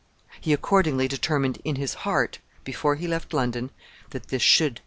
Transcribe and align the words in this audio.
He 0.39 0.51
accordingly 0.51 1.07
determined 1.07 1.61
in 1.63 1.75
his 1.75 1.93
heart, 2.09 2.39
before 2.63 2.95
he 2.95 3.07
left 3.07 3.35
London, 3.35 3.69
that 4.09 4.29
this 4.29 4.41
should 4.41 4.73
be 4.73 4.77
done. 4.79 4.79